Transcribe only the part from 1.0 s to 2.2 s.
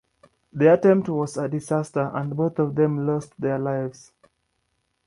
was a disaster,